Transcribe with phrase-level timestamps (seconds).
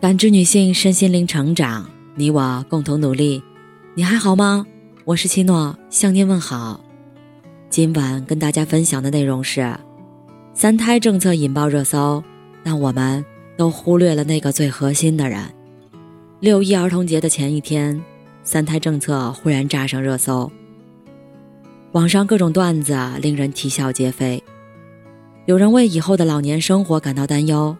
[0.00, 3.42] 感知女性身心灵成长，你我共同努力。
[3.94, 4.64] 你还好吗？
[5.04, 6.78] 我是七诺，向您问好。
[7.68, 9.76] 今晚跟大家分享的内容是：
[10.54, 12.22] 三胎政策引爆热搜，
[12.62, 13.24] 但我们
[13.56, 15.42] 都忽略了那个最核心的人。
[16.38, 18.00] 六一儿童节的前一天，
[18.44, 20.48] 三胎政策忽然炸上热搜，
[21.90, 24.40] 网上各种段子令人啼笑皆非。
[25.46, 27.76] 有人为以后的老年生活感到担忧，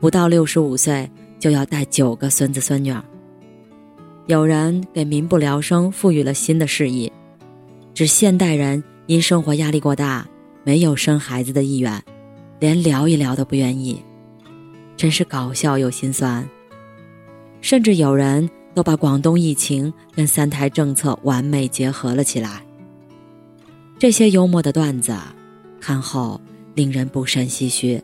[0.00, 1.08] 不到六十五岁。
[1.42, 3.02] 就要带九个孙子孙女儿。
[4.26, 7.10] 有人给民不聊生赋予了新的释义，
[7.92, 10.24] 指现代人因生活压力过大，
[10.62, 12.00] 没有生孩子的意愿，
[12.60, 14.00] 连聊一聊都不愿意，
[14.96, 16.48] 真是搞笑又心酸。
[17.60, 22.62] 甚至有人都把广东疫情跟三胎政策完美结合了起来。
[23.98, 25.12] 这些幽默的段子，
[25.80, 26.40] 看后
[26.76, 28.00] 令人不胜唏嘘。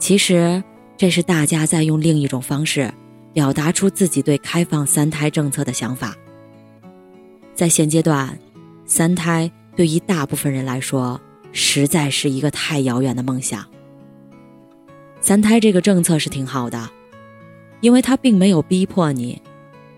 [0.00, 0.60] 其实。
[1.02, 2.88] 这是大家在用另一种方式，
[3.32, 6.14] 表达出自己对开放三胎政策的想法。
[7.56, 8.38] 在现阶段，
[8.86, 13.66] 三胎对于大部分人来说，实在是一个太遥远的梦想。
[15.20, 16.88] 三胎这个政策是挺好的，
[17.80, 19.42] 因为它并没有逼迫你，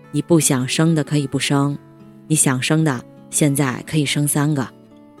[0.09, 1.77] 你不想生的可以不生，
[2.25, 4.67] 你想生的现在可以生三个，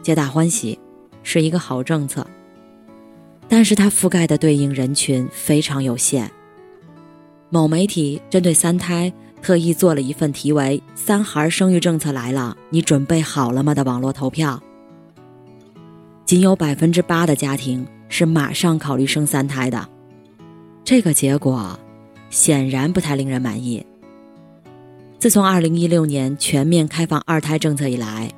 [0.01, 0.79] 皆大欢喜，
[1.21, 2.25] 是一个好政策。
[3.47, 6.29] 但是它覆盖的对应人群非常有限。
[7.49, 14.61] 某媒体针对三胎特意做了一份题为“三孩生育政策来了，你准备好了吗”的网络投票，
[16.25, 19.87] 仅有百分之八的家庭是马上考虑生三胎的，
[20.83, 21.79] 这个结果
[22.31, 23.85] 显然不太令人满意。
[25.19, 28.29] 自从二零一六年全面开放二胎政策以来，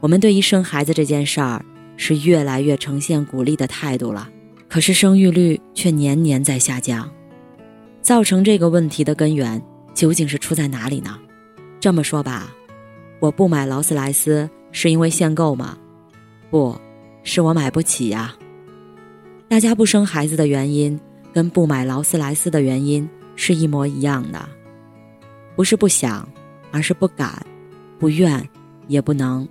[0.00, 1.64] 我们对于生孩子这件事儿
[1.96, 4.28] 是越来越呈现鼓励的态度了。
[4.70, 7.10] 可是生育率却年年在下降，
[8.00, 9.60] 造成这个问题的根源
[9.92, 11.18] 究竟是出在哪里呢？
[11.80, 12.54] 这么说吧，
[13.18, 15.76] 我不买劳斯莱斯是因为限购吗？
[16.50, 16.80] 不，
[17.24, 18.32] 是我买不起呀。
[19.48, 20.98] 大家不生孩子的原因
[21.32, 24.48] 跟不买劳斯莱斯的原因是一模一样的，
[25.56, 26.28] 不是不想，
[26.70, 27.44] 而是不敢、
[27.98, 28.48] 不愿、
[28.86, 29.48] 也不能。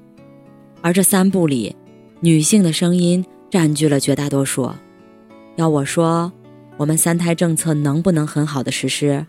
[0.81, 1.75] 而这三步里，
[2.21, 4.71] 女性的声音占据了绝大多数。
[5.59, 6.31] 要我说，
[6.77, 9.25] 我们三胎政策能不能很好的实施？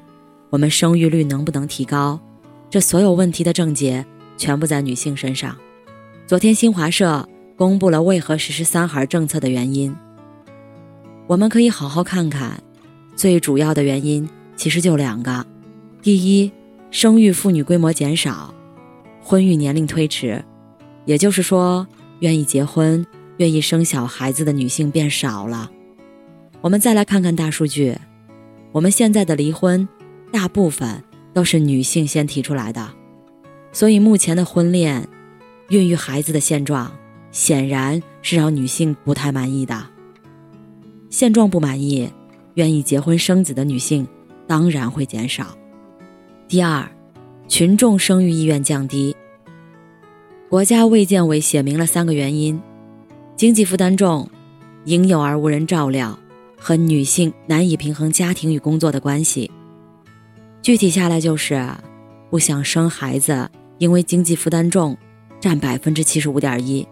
[0.49, 2.21] 我们生育率能不能提高？
[2.71, 5.57] 这所有问题的症结全部在女性身上。
[6.29, 9.93] 昨天新华社公布了为何实施三孩政策的原因。
[11.27, 12.63] 我们可以好好看看，
[13.17, 15.45] 最主要的原因其实就两个：
[16.01, 16.53] 第一，
[16.93, 18.55] 生育妇女规模减少，
[19.21, 20.45] 婚育年龄推迟，
[21.07, 21.85] 也就是说，
[22.21, 23.05] 愿意结婚、
[23.39, 25.69] 愿意生小孩子的女性变少了。
[26.63, 27.97] 我们再来看看大数据，
[28.71, 29.89] 我们现在的离婚，
[30.31, 32.87] 大部分都是女性先提出来的，
[33.73, 35.09] 所以目前的婚恋、
[35.71, 36.93] 孕育孩子的现状，
[37.31, 39.87] 显然是让女性不太满意的。
[41.09, 42.11] 现状不满意，
[42.55, 44.07] 愿意结婚生子的女性
[44.47, 45.57] 当然会减少。
[46.47, 46.87] 第二，
[47.49, 49.17] 群众生育意愿降低。
[50.51, 52.61] 国家卫健委写明了三个原因：
[53.35, 54.29] 经济负担重，
[54.85, 56.19] 婴幼儿无人照料。
[56.61, 59.51] 和女性难以平衡家庭与工作的关系。
[60.61, 61.67] 具体下来就是，
[62.29, 64.95] 不想生孩子，因为经济负担重，
[65.41, 66.87] 占百分之七十五点一；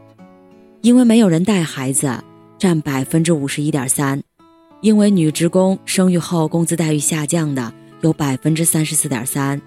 [0.80, 2.18] 因为没有人带孩子，
[2.56, 4.18] 占百分之五十一点三；
[4.80, 9.60] 因为女职工生育后工资待遇下降的有百分之三十四点三，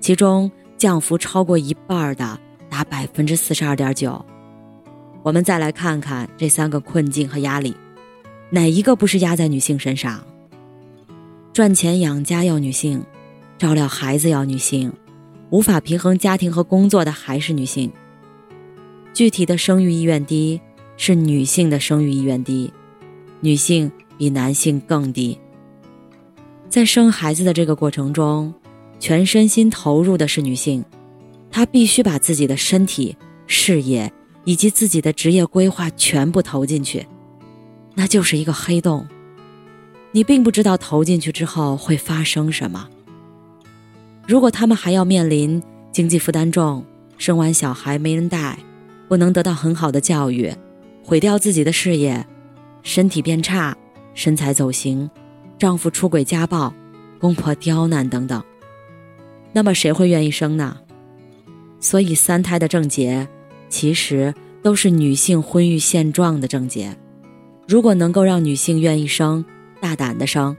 [0.00, 4.24] 其中降幅超过一半的达百分之四十二点九。
[5.22, 7.76] 我们再来看看这三个困境和压力。
[8.50, 10.24] 哪一个不是压在女性身上？
[11.52, 13.02] 赚钱养家要女性，
[13.58, 14.92] 照料孩子要女性，
[15.50, 17.90] 无法平衡家庭和工作的还是女性。
[19.12, 20.60] 具体的生育意愿低，
[20.96, 22.72] 是女性的生育意愿低，
[23.40, 25.36] 女性比男性更低。
[26.68, 28.54] 在生孩子的这个过程中，
[29.00, 30.84] 全身心投入的是女性，
[31.50, 33.16] 她必须把自己的身体、
[33.46, 34.12] 事业
[34.44, 37.04] 以及自己的职业规划全部投进去。
[37.98, 39.06] 那就是一个黑洞，
[40.12, 42.86] 你并不知道投进去之后会发生什么。
[44.28, 46.84] 如果他们还要面临经济负担重、
[47.16, 48.58] 生完小孩没人带、
[49.08, 50.54] 不能得到很好的教育、
[51.02, 52.26] 毁掉自己的事业、
[52.82, 53.74] 身体变差、
[54.12, 55.08] 身材走形、
[55.58, 56.74] 丈夫出轨家暴、
[57.18, 58.44] 公婆刁难等等，
[59.52, 60.76] 那么谁会愿意生呢？
[61.80, 63.26] 所以三胎的症结，
[63.70, 66.94] 其实都是女性婚育现状的症结。
[67.66, 69.44] 如果能够让女性愿意生、
[69.80, 70.56] 大胆的生，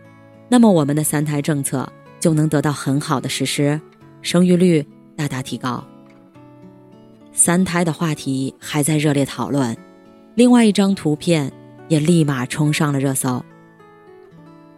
[0.49, 1.87] 那么我们的三胎政策
[2.19, 3.79] 就能得到很好的实施，
[4.21, 5.83] 生育率大大提高。
[7.31, 9.75] 三胎的话题还在热烈讨论，
[10.35, 11.51] 另外一张图片
[11.87, 13.43] 也立马冲上了热搜。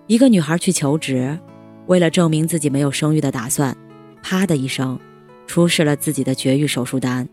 [0.05, 1.37] 一个女孩去求职，
[1.87, 3.75] 为了证明自己没有生育的打算，
[4.21, 4.99] 啪的一声，
[5.47, 7.27] 出示了自己的绝育手术单。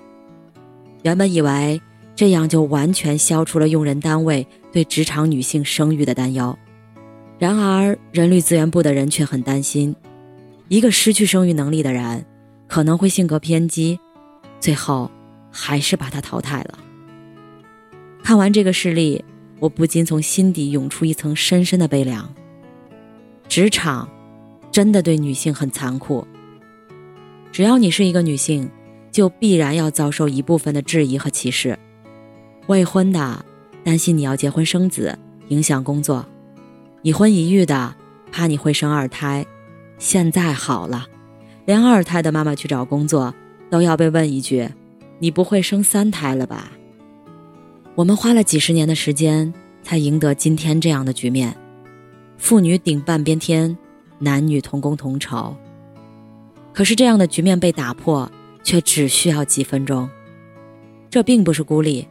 [1.03, 1.81] 原本以为
[2.17, 6.59] 这样就完全消除了用人单位对职场女性生育的担忧，
[7.39, 9.95] 然而人力资源部的人却很担心，
[10.67, 12.27] 一个失去生育能力的人
[12.67, 14.01] 可能会性格偏激，
[14.59, 15.09] 最后。
[15.59, 16.79] 还是把他淘汰了。
[18.23, 19.25] 看完这个事例，
[19.59, 22.31] 我不禁从心底涌出一层深深的悲凉。
[23.49, 24.07] 职场
[24.71, 26.27] 真的对女性很残酷。
[27.51, 28.71] 只要你是一个女性，
[29.11, 31.79] 就必然要遭受一部分的质疑和歧视。
[32.67, 33.45] 未婚的
[33.85, 35.17] 担心你要结婚生子，
[35.49, 36.25] 影响工作；
[37.03, 37.95] 已婚已育的
[38.33, 39.47] 怕你会生二胎。
[39.99, 41.07] 现在好了，
[41.65, 43.33] 连二胎的妈妈去找工作，
[43.71, 44.69] 都要被问一句。
[45.19, 46.73] 你不会生三胎了吧？
[47.95, 51.57] 我们花了几十年的时间，才赢得今天这样的局面：
[52.37, 53.79] 妇女顶半边天，
[54.19, 55.57] 男女同工同酬。
[56.75, 58.31] 可是这样的局面被打破，
[58.63, 60.11] 却只需要几分钟。
[61.09, 62.07] 这并不是孤立。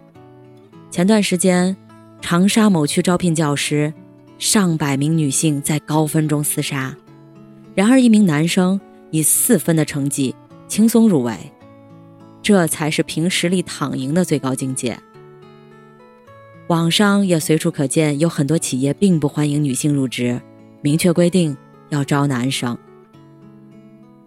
[0.96, 1.76] 前段时间，
[2.22, 3.94] 长沙某区招聘教师，
[4.38, 6.96] 上百名女性在高分中厮杀，
[7.74, 8.80] 然而一名男生
[9.12, 10.34] 以四分的成绩
[10.70, 11.36] 轻松入围。
[12.42, 14.98] 这才是凭实力躺赢的最高境界。
[16.68, 20.42] 网上也随处可见，有很多企业并不欢迎女性入职，
[20.80, 21.58] 明确规定
[21.90, 22.78] 要招男生。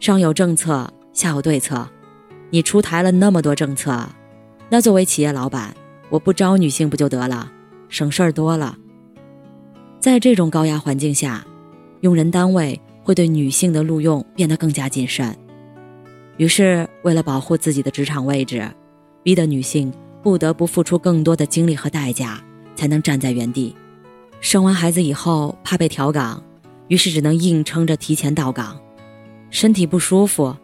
[0.01, 1.89] 上有政策，下有对策。
[2.51, 4.07] 你出台了那么多政策，
[4.69, 5.75] 那作为企业老板，
[6.11, 7.51] 我不招女性不就得了，
[7.89, 8.77] 省事儿多了。
[10.01, 11.45] 在这种高压环境下，
[12.01, 15.37] 用人单位会对女性的录用变得更加谨慎。
[16.37, 18.71] 于是，为了保护自己的职场位置，
[19.23, 22.41] 逼得女性不得不付出更多的精力和代价，
[22.77, 23.75] 才能站在原地。
[24.41, 26.43] 生完孩子以后，怕被调岗，
[26.87, 28.79] 于是只能硬撑着提前到岗。
[29.51, 30.57] 身体不舒服，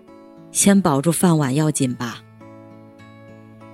[0.53, 2.23] 先保住饭碗要紧吧。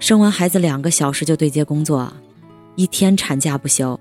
[0.01, 2.13] 生完孩子两个小时就对接工作，
[2.75, 4.01] 一天产假不休，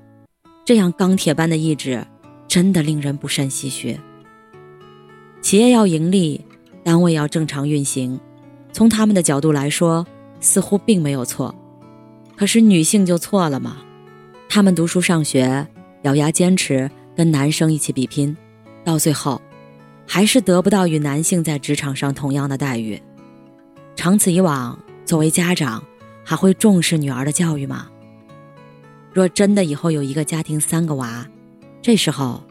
[0.65, 2.03] 这样钢铁般的意志，
[2.47, 3.99] 真的令人不胜唏嘘。
[5.41, 6.43] 企业要盈利。
[6.81, 8.19] 单位要正常运行，
[8.71, 10.07] 从他们的角度来说，
[10.39, 11.53] 似乎并没有错。
[12.35, 13.77] 可是女性就错了吗？
[14.47, 15.67] 她们读书上学，
[16.03, 18.35] 咬牙坚持，跟男生一起比拼，
[18.83, 19.39] 到最后，
[20.07, 22.99] 还是得不到与男性在职场上同样的待遇。
[23.95, 25.83] 长此以往，作为家长，
[26.29, 27.87] 还会重视女儿的教育吗？
[29.11, 31.27] 若真的以后有一个家庭三个娃，
[31.81, 32.43] 这时候，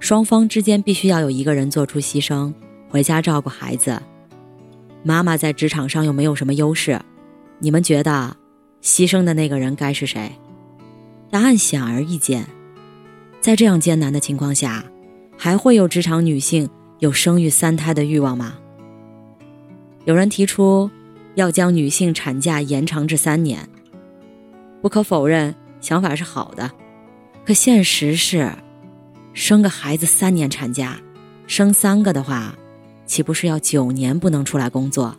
[0.00, 2.52] 双方之间必须要有一个人做出牺牲。
[2.88, 4.02] 回家照顾孩子，
[5.04, 7.00] 妈妈在职场上又没有什么优势，
[7.60, 8.36] 你们觉得
[8.82, 10.32] 牺牲的那个人该是谁？
[11.30, 12.44] 答案显而易见。
[13.40, 14.84] 在这样艰难的情况下，
[15.38, 16.68] 还会有职场女性
[16.98, 18.54] 有生育三胎的欲望吗？
[20.04, 20.90] 有人提出
[21.34, 23.68] 要将女性产假延长至三年，
[24.82, 26.70] 不可否认，想法是好的，
[27.44, 28.52] 可现实是，
[29.32, 31.00] 生个孩子三年产假，
[31.46, 32.56] 生三个的话。
[33.06, 35.16] 岂不是要九年不能出来工作？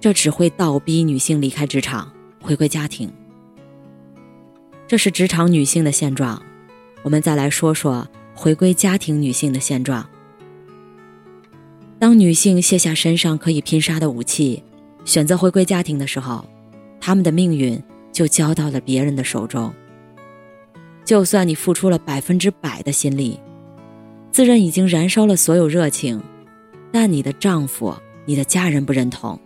[0.00, 2.10] 这只会倒逼女性离开职场，
[2.40, 3.12] 回归家庭。
[4.88, 6.42] 这是职场女性的现状。
[7.02, 10.08] 我们再来说说回归家庭女性的现状。
[11.98, 14.62] 当女性卸下身上可以拼杀的武器，
[15.04, 16.44] 选择回归家庭的时候，
[17.00, 17.80] 他们的命运
[18.12, 19.72] 就交到了别人的手中。
[21.04, 23.38] 就算你付出了百分之百的心力，
[24.32, 26.22] 自认已经燃烧了所有热情。
[26.90, 27.94] 但你的丈夫、
[28.24, 29.38] 你的家人不认同，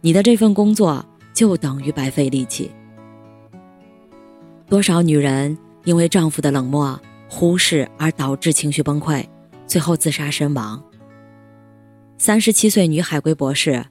[0.00, 1.04] 你的这份工作
[1.34, 2.70] 就等于白费力气。
[4.66, 9.24] 多少女人因为丈夫的冷漠、忽视而导致情绪崩溃，
[9.66, 10.82] 最后自杀身亡。
[12.16, 13.84] 三十七岁女海归博士，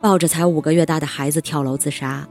[0.00, 2.26] 抱着才五个月大的孩子跳楼自杀。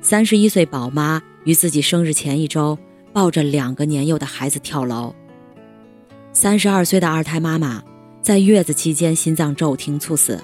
[0.00, 2.78] 三十一岁宝妈于自己生日前一周，
[3.12, 5.14] 抱着两个年幼的孩子跳楼。
[6.32, 7.82] 三十二岁的二胎妈妈。
[8.22, 10.38] 在月子期间心脏骤停猝死，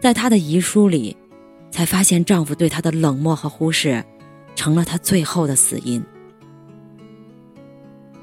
[0.00, 1.14] 在她的遗书里，
[1.70, 4.02] 才发现丈夫对她的冷漠和忽视，
[4.56, 6.02] 成了她最后的死因。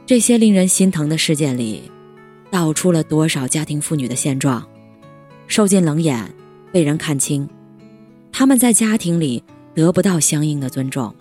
[0.07, 1.83] 这些令人心疼的事件里，
[2.49, 4.67] 道出了多少家庭妇女的现状：
[5.45, 6.33] 受尽冷眼，
[6.71, 7.47] 被人看轻，
[8.31, 11.13] 他们在家庭里得不到相应的尊重。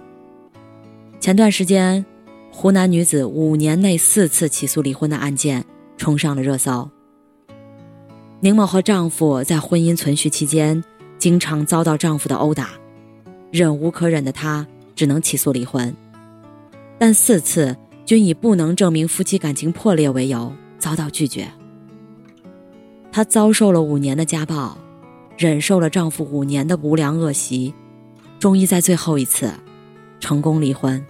[1.20, 2.04] 前段时间，
[2.50, 5.64] 湖南女子五年内四次起诉离婚的案件
[5.96, 6.88] 冲上了热搜。
[8.40, 10.82] 宁某和丈夫在婚姻存续期间，
[11.18, 12.70] 经常遭到丈夫的殴打，
[13.50, 15.92] 忍无可忍的她只能起诉离婚，
[16.98, 17.76] 但四次
[18.06, 21.48] 均以不能证明夫妻感情破裂为由遭到拒绝。
[23.10, 24.78] 她遭受了五年的家暴，
[25.38, 27.72] 忍受了丈夫五年的无良恶习，
[28.40, 29.48] 终于在最后一次
[30.18, 31.02] 成功离婚。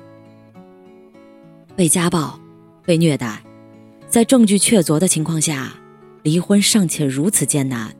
[1.75, 2.38] 被家暴，
[2.85, 3.42] 被虐待，
[4.06, 5.73] 在证据确凿的情况下，
[6.23, 7.90] 离婚尚且如此艰难，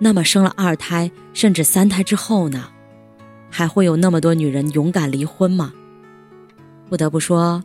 [0.00, 2.68] 那么生了二胎甚至三胎之后呢？
[3.48, 5.72] 还会有那么多女人勇敢离婚吗？
[6.88, 7.62] 不得不说，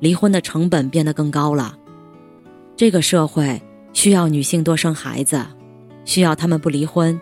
[0.00, 1.76] 离婚的成本变得更高了。
[2.74, 3.60] 这个社会
[3.92, 5.44] 需要女性多生孩子，
[6.08, 7.20] 需要他们不离婚，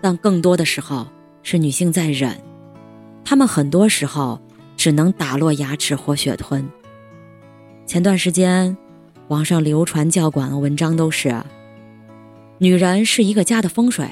[0.00, 1.06] 但更多的时候
[1.44, 2.36] 是女性在忍，
[3.24, 4.40] 她们很多时候
[4.76, 6.68] 只能打落牙齿活血吞。
[7.86, 8.76] 前段时间，
[9.28, 11.40] 网上流传较广的文章都是：
[12.58, 14.10] 女人是一个家的风水，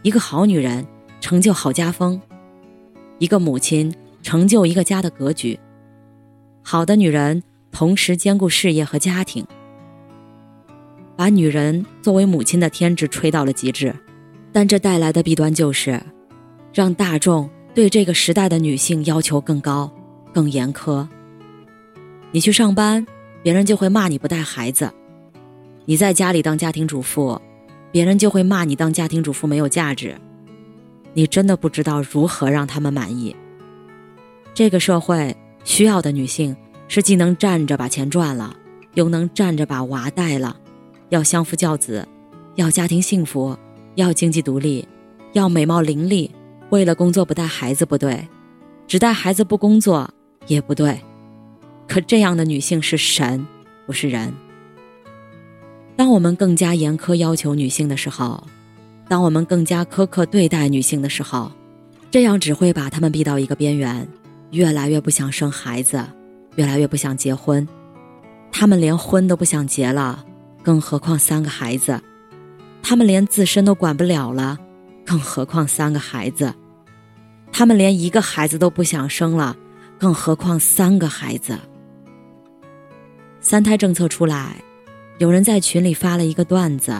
[0.00, 0.86] 一个好女人
[1.20, 2.18] 成就好家风，
[3.18, 5.60] 一个母亲成就一个家的格局。
[6.62, 9.46] 好的女人同时兼顾事业和家庭，
[11.16, 13.94] 把女人作为母亲的天职吹到了极致，
[14.52, 16.00] 但这带来的弊端就是，
[16.72, 19.90] 让大众对这个时代的女性要求更高、
[20.32, 21.06] 更严苛。
[22.30, 23.06] 你去上班，
[23.42, 24.86] 别人就会骂你不带孩子；
[25.84, 27.40] 你在家里当家庭主妇，
[27.90, 30.16] 别人就会骂你当家庭主妇没有价值。
[31.12, 33.36] 你真的不知道如何让他们满意。
[34.54, 36.56] 这个社会需要的女性
[36.88, 38.56] 是既能站着把钱赚了，
[38.94, 40.56] 又能站着把娃带了，
[41.12, 42.08] 要相夫教子，
[42.54, 43.54] 要家庭幸福，
[43.96, 44.88] 要经济独立，
[45.34, 46.30] 要美貌伶俐。
[46.70, 48.26] 为了工作不带孩子不对，
[48.88, 50.08] 只带孩子不工作
[50.46, 50.98] 也不对。
[51.86, 53.46] 可这样的女性是神，
[53.84, 54.32] 不是人。
[55.96, 58.42] 当我们更加严苛要求女性的时候，
[59.06, 61.52] 当我们更加苛刻对待女性的时候，
[62.10, 64.08] 这样只会把她们逼到一个边缘，
[64.52, 66.02] 越来越不想生孩子，
[66.56, 67.68] 越来越不想结婚。
[68.50, 70.24] 她们连婚都不想结了，
[70.62, 72.00] 更何况三个孩子？
[72.82, 74.58] 他们连自身都管不了了，
[75.04, 76.52] 更何况三个孩子？
[77.52, 79.56] 他们连一个孩子都不想生了，
[79.98, 81.58] 更何况三个孩子？
[83.40, 84.56] 三胎政策出来，
[85.18, 86.96] 有人在群里发了一个段子，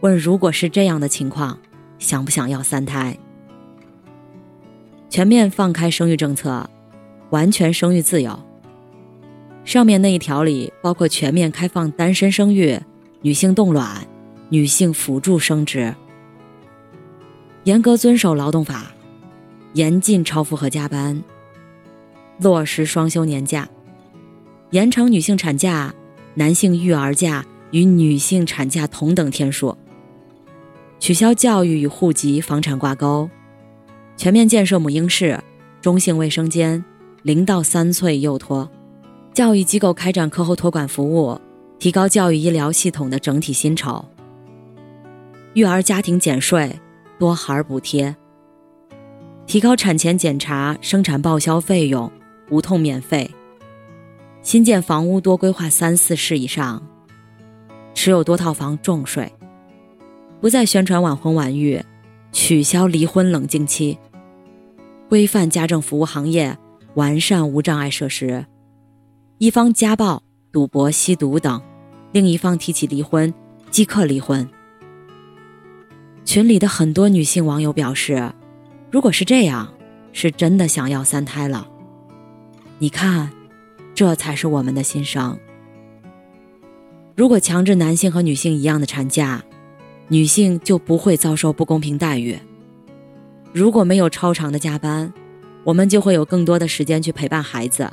[0.00, 1.58] 问：如果是这样的情况，
[1.98, 3.18] 想不想要三胎？
[5.08, 6.68] 全面放开生育政策，
[7.30, 8.38] 完全生育自由。
[9.64, 12.78] 上面那一条里包括全面开放单身生育、
[13.20, 14.06] 女性冻卵、
[14.48, 15.94] 女性辅助生殖，
[17.64, 18.92] 严格遵守劳动法，
[19.74, 21.22] 严禁超负荷加班，
[22.40, 23.68] 落实双休年假。
[24.70, 25.94] 延长女性产假、
[26.34, 29.76] 男性育儿假与女性产假同等天数，
[30.98, 33.30] 取消教育与户籍、房产挂钩，
[34.16, 35.38] 全面建设母婴室、
[35.80, 36.84] 中性卫生间，
[37.22, 38.68] 零到三岁幼托，
[39.34, 41.40] 教育机构开展课后托管服务，
[41.78, 44.04] 提高教育医疗系统的整体薪酬，
[45.54, 46.78] 育儿家庭减税、
[47.18, 48.14] 多孩补贴，
[49.46, 52.12] 提高产前检查、生产报销费用，
[52.50, 53.30] 无痛免费。
[54.42, 56.86] 新建房屋多规划三四室以上，
[57.94, 59.32] 持有多套房重税，
[60.42, 61.82] 不再宣传晚婚晚育，
[62.32, 63.98] 取消离婚冷静期，
[65.08, 66.58] 规范家政服务行业，
[66.96, 68.44] 完善无障碍设施。
[69.42, 70.22] 一方家暴、
[70.52, 71.60] 赌博、吸毒等，
[72.12, 73.34] 另一方提起离婚
[73.72, 74.48] 即刻离婚。
[76.24, 78.32] 群里的很多女性网友表示，
[78.88, 79.74] 如果是这样，
[80.12, 81.66] 是真的想要三胎了。
[82.78, 83.32] 你看。
[83.94, 85.36] 这才是我们的心声。
[87.16, 89.42] 如果强制男性和女性一样的产假，
[90.06, 92.38] 女性就不会遭受不公平待遇。
[93.52, 95.12] 如果没有超长的加班，
[95.64, 97.92] 我们就会有更多的时间去陪伴孩子。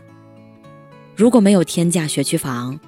[1.19, 2.79] 如果没有天价学区房，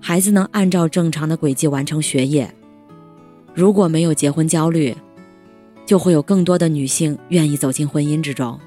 [0.00, 2.52] 孩子能按照正常的轨迹完成学业。
[3.54, 4.92] 如果没有结婚焦虑，
[5.86, 8.58] 就会有更多的女性愿意走进婚姻之中。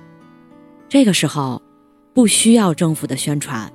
[0.88, 1.62] 这个时候，
[2.14, 3.70] 不需要政府的宣传。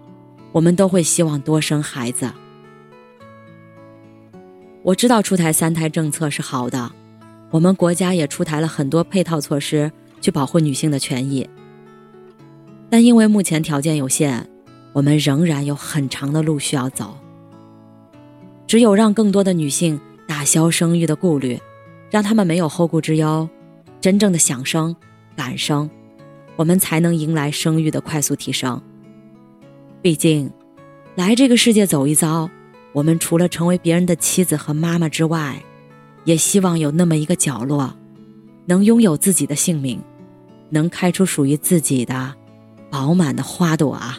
[0.50, 2.32] 我们都会希望多生孩子。
[4.82, 6.90] 我知道出台三胎政策是好的，
[7.50, 11.46] 我们国家也出台了很多配套措施去保护女性的权益。
[12.88, 14.48] 但因为目前条件有限，
[14.94, 17.18] 我们仍然有很长的路需要走。
[18.66, 21.60] 只有让更多的女性打消生育的顾虑，
[22.10, 23.46] 让她们没有后顾之忧，
[24.00, 24.94] 真正的想生、
[25.36, 25.90] 敢生，
[26.56, 28.80] 我们才能迎来生育的快速提升。
[30.00, 30.50] 毕竟，
[31.16, 32.48] 来这个世界走一遭，
[32.92, 35.60] 我们除了成为别人的妻子和妈妈之外，
[36.24, 37.92] 也希望有那么一个角落，
[38.66, 40.00] 能拥有自己的姓名，
[40.70, 42.34] 能开出属于自己的
[42.90, 44.18] 饱满的花朵啊！